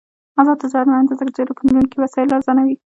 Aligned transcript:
آزاد 0.39 0.57
تجارت 0.63 0.87
مهم 0.89 1.05
دی 1.07 1.15
ځکه 1.19 1.31
چې 1.35 1.39
الکترونیکي 1.45 1.97
وسایل 1.99 2.29
ارزانوي. 2.37 2.75